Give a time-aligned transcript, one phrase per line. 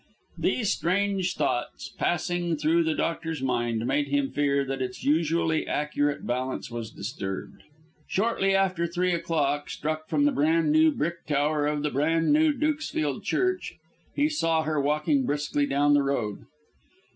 [0.39, 6.25] These strange thoughts, passing through the doctor's mind, made him fear that its usually accurate
[6.25, 7.61] balance was disturbed.
[8.07, 12.51] Shortly after three o'clock struck from the bran new brick tower of the bran new
[12.51, 13.75] Dukesfield church,
[14.15, 16.47] he saw her walking briskly down the road.